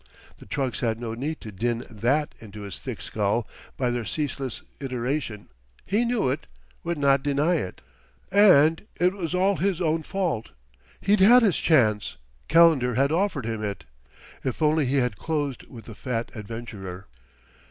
The 0.39 0.47
trucks 0.47 0.79
had 0.79 0.99
no 0.99 1.13
need 1.13 1.39
to 1.41 1.51
din 1.51 1.83
that 1.91 2.33
into 2.39 2.61
his 2.61 2.79
thick 2.79 3.01
skull 3.01 3.47
by 3.77 3.91
their 3.91 4.03
ceaseless 4.03 4.63
iteration; 4.79 5.49
he 5.85 6.05
knew 6.05 6.27
it, 6.29 6.47
would 6.83 6.97
not 6.97 7.21
deny 7.21 7.57
it.... 7.57 7.81
And 8.31 8.87
it 8.99 9.13
was 9.13 9.35
all 9.35 9.57
his 9.57 9.79
own 9.79 10.01
fault. 10.01 10.49
He'd 11.01 11.19
had 11.19 11.43
his 11.43 11.57
chance, 11.57 12.17
Calendar 12.47 12.95
had 12.95 13.11
offered 13.11 13.45
him 13.45 13.63
it. 13.63 13.85
If 14.43 14.63
only 14.63 14.87
he 14.87 14.95
had 14.95 15.17
closed 15.17 15.67
with 15.67 15.85
the 15.85 15.93
fat 15.93 16.35
adventurer!... 16.35 17.05